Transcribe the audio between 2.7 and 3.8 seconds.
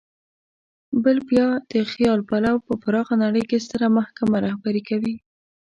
پراخه نړۍ کې